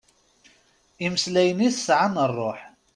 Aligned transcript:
Imeslayen-is 1.05 1.77
sɛan 1.85 2.15
rruḥ. 2.29 2.59